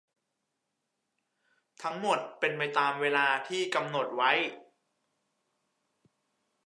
[1.83, 4.31] ทั้งหมดเป็นไปตามเวลาที่กำหดนไว้